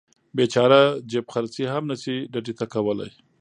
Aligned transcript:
بیچاره 0.37 0.81
جیب 1.09 1.25
خرڅي 1.33 1.65
هم 1.73 1.83
نشي 1.91 2.17
ډډې 2.31 2.53
ته 2.59 2.65
کولی. 2.73 3.09